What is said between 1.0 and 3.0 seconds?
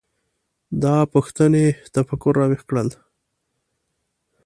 پوښتنې تفکر راویښ کړل.